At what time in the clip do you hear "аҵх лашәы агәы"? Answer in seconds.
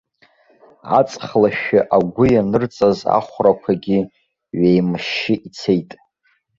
0.97-2.25